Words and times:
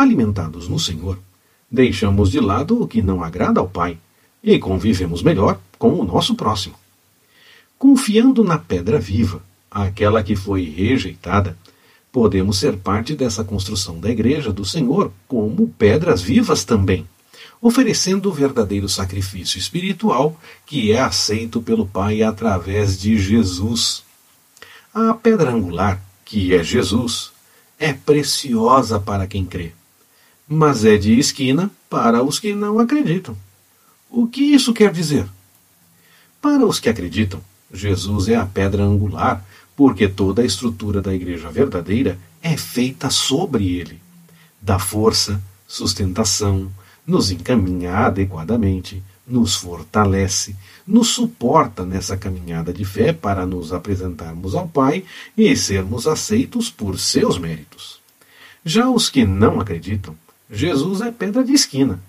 Alimentados 0.00 0.66
no 0.66 0.78
Senhor, 0.78 1.18
deixamos 1.70 2.30
de 2.30 2.40
lado 2.40 2.82
o 2.82 2.88
que 2.88 3.02
não 3.02 3.22
agrada 3.22 3.60
ao 3.60 3.68
Pai 3.68 3.98
e 4.42 4.58
convivemos 4.58 5.22
melhor 5.22 5.60
com 5.78 5.92
o 5.92 6.04
nosso 6.04 6.34
próximo. 6.34 6.74
Confiando 7.78 8.42
na 8.42 8.56
pedra 8.56 8.98
viva, 8.98 9.42
aquela 9.70 10.22
que 10.22 10.34
foi 10.34 10.64
rejeitada, 10.64 11.54
podemos 12.10 12.56
ser 12.56 12.78
parte 12.78 13.14
dessa 13.14 13.44
construção 13.44 14.00
da 14.00 14.08
Igreja 14.08 14.50
do 14.50 14.64
Senhor 14.64 15.12
como 15.28 15.68
pedras 15.68 16.22
vivas 16.22 16.64
também, 16.64 17.06
oferecendo 17.60 18.30
o 18.30 18.32
verdadeiro 18.32 18.88
sacrifício 18.88 19.58
espiritual 19.58 20.40
que 20.64 20.92
é 20.92 20.98
aceito 20.98 21.60
pelo 21.60 21.86
Pai 21.86 22.22
através 22.22 22.98
de 22.98 23.18
Jesus. 23.18 24.02
A 24.94 25.12
pedra 25.12 25.50
angular, 25.50 26.02
que 26.24 26.54
é 26.54 26.64
Jesus, 26.64 27.32
é 27.78 27.92
preciosa 27.92 28.98
para 28.98 29.26
quem 29.26 29.44
crê, 29.44 29.74
mas 30.52 30.84
é 30.84 30.96
de 30.96 31.16
esquina 31.16 31.70
para 31.88 32.24
os 32.24 32.40
que 32.40 32.52
não 32.52 32.80
acreditam. 32.80 33.36
O 34.10 34.26
que 34.26 34.42
isso 34.42 34.74
quer 34.74 34.90
dizer? 34.92 35.24
Para 36.42 36.66
os 36.66 36.80
que 36.80 36.88
acreditam, 36.88 37.40
Jesus 37.72 38.26
é 38.26 38.34
a 38.34 38.44
pedra 38.44 38.82
angular, 38.82 39.44
porque 39.76 40.08
toda 40.08 40.42
a 40.42 40.44
estrutura 40.44 41.00
da 41.00 41.14
igreja 41.14 41.48
verdadeira 41.48 42.18
é 42.42 42.56
feita 42.56 43.10
sobre 43.10 43.76
ele. 43.76 44.00
Dá 44.60 44.76
força, 44.76 45.40
sustentação, 45.68 46.68
nos 47.06 47.30
encaminha 47.30 47.92
adequadamente, 47.98 49.00
nos 49.24 49.54
fortalece, 49.54 50.56
nos 50.84 51.10
suporta 51.10 51.84
nessa 51.84 52.16
caminhada 52.16 52.72
de 52.72 52.84
fé 52.84 53.12
para 53.12 53.46
nos 53.46 53.72
apresentarmos 53.72 54.56
ao 54.56 54.66
Pai 54.66 55.04
e 55.36 55.54
sermos 55.54 56.08
aceitos 56.08 56.68
por 56.68 56.98
seus 56.98 57.38
méritos. 57.38 58.00
Já 58.64 58.90
os 58.90 59.08
que 59.08 59.24
não 59.24 59.60
acreditam, 59.60 60.16
Jesus 60.50 61.00
é 61.00 61.12
pedra 61.12 61.44
de 61.44 61.52
esquina, 61.52 62.00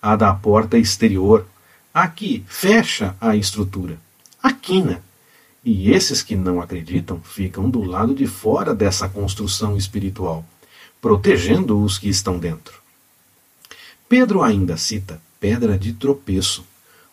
a 0.00 0.14
da 0.14 0.32
porta 0.32 0.78
exterior, 0.78 1.46
a 1.92 2.06
que 2.06 2.44
fecha 2.46 3.16
a 3.20 3.34
estrutura, 3.34 3.98
a 4.42 4.52
quina. 4.52 5.02
E 5.64 5.90
esses 5.90 6.22
que 6.22 6.36
não 6.36 6.60
acreditam 6.60 7.20
ficam 7.20 7.68
do 7.68 7.82
lado 7.82 8.14
de 8.14 8.26
fora 8.26 8.74
dessa 8.74 9.08
construção 9.08 9.76
espiritual, 9.76 10.44
protegendo 11.00 11.82
os 11.82 11.98
que 11.98 12.08
estão 12.08 12.38
dentro. 12.38 12.80
Pedro 14.08 14.42
ainda 14.42 14.76
cita 14.76 15.20
pedra 15.40 15.78
de 15.78 15.92
tropeço, 15.92 16.64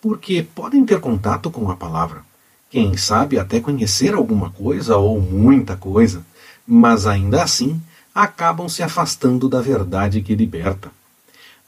porque 0.00 0.42
podem 0.42 0.84
ter 0.84 1.00
contato 1.00 1.50
com 1.50 1.70
a 1.70 1.76
palavra, 1.76 2.22
quem 2.70 2.96
sabe 2.96 3.38
até 3.38 3.60
conhecer 3.60 4.14
alguma 4.14 4.50
coisa 4.50 4.96
ou 4.96 5.20
muita 5.20 5.76
coisa, 5.76 6.24
mas 6.66 7.06
ainda 7.06 7.42
assim 7.42 7.80
acabam 8.14 8.68
se 8.68 8.82
afastando 8.82 9.48
da 9.48 9.60
verdade 9.60 10.20
que 10.22 10.34
liberta. 10.34 10.90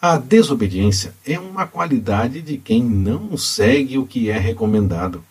A 0.00 0.18
desobediência 0.18 1.14
é 1.24 1.38
uma 1.38 1.64
qualidade 1.64 2.42
de 2.42 2.58
quem 2.58 2.82
não 2.82 3.36
segue 3.36 3.98
o 3.98 4.06
que 4.06 4.28
é 4.28 4.36
recomendado. 4.36 5.22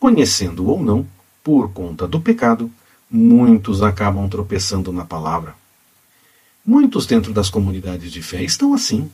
Conhecendo 0.00 0.66
ou 0.66 0.82
não, 0.82 1.06
por 1.44 1.70
conta 1.72 2.06
do 2.06 2.18
pecado, 2.18 2.70
muitos 3.10 3.82
acabam 3.82 4.26
tropeçando 4.26 4.90
na 4.92 5.04
palavra. 5.04 5.54
Muitos 6.64 7.04
dentro 7.04 7.34
das 7.34 7.50
comunidades 7.50 8.10
de 8.10 8.22
fé 8.22 8.42
estão 8.42 8.72
assim. 8.72 9.10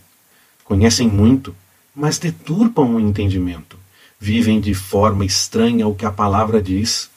Conhecem 0.65 1.09
muito, 1.09 1.55
mas 1.95 2.19
deturpam 2.19 2.95
o 2.95 3.01
entendimento. 3.01 3.77
Vivem 4.21 4.61
de 4.61 4.75
forma 4.75 5.25
estranha 5.25 5.89
o 5.89 5.95
que 5.95 6.07
a 6.07 6.13
palavra 6.13 6.63
diz. 6.63 7.11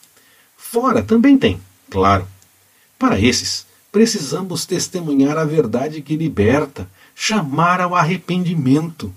Fora 0.55 1.03
também 1.03 1.38
tem, 1.38 1.59
claro. 1.91 2.27
Para 2.97 3.19
esses, 3.19 3.66
precisamos 3.98 4.64
testemunhar 4.64 5.40
a 5.40 5.44
verdade 5.44 6.03
que 6.03 6.16
liberta, 6.16 6.88
chamar 7.16 7.81
ao 7.81 7.95
arrependimento. 7.95 9.12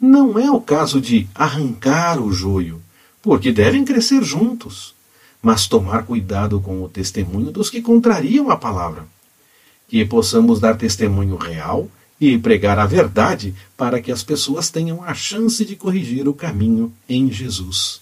Não 0.00 0.36
é 0.36 0.50
o 0.50 0.60
caso 0.60 1.00
de 1.00 1.28
arrancar 1.32 2.20
o 2.20 2.32
joio, 2.32 2.82
porque 3.22 3.52
devem 3.52 3.84
crescer 3.84 4.24
juntos, 4.24 4.96
mas 5.40 5.68
tomar 5.68 6.02
cuidado 6.02 6.60
com 6.60 6.82
o 6.82 6.88
testemunho 6.88 7.52
dos 7.52 7.70
que 7.70 7.80
contrariam 7.80 8.50
a 8.50 8.56
palavra. 8.56 9.06
Que 9.86 10.04
possamos 10.04 10.58
dar 10.58 10.76
testemunho 10.76 11.36
real 11.36 11.88
e 12.20 12.36
pregar 12.36 12.80
a 12.80 12.84
verdade 12.84 13.54
para 13.76 14.02
que 14.02 14.10
as 14.10 14.24
pessoas 14.24 14.70
tenham 14.70 15.04
a 15.04 15.14
chance 15.14 15.64
de 15.64 15.76
corrigir 15.76 16.26
o 16.26 16.34
caminho 16.34 16.92
em 17.08 17.30
Jesus. 17.30 18.00